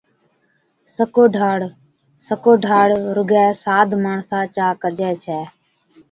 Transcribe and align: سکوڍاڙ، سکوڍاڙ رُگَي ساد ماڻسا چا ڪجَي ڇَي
سکوڍاڙ، 0.95 1.59
سکوڍاڙ 2.27 2.87
رُگَي 3.15 3.47
ساد 3.63 3.89
ماڻسا 4.03 4.39
چا 4.55 4.67
ڪجَي 4.81 5.11
ڇَي 5.23 5.41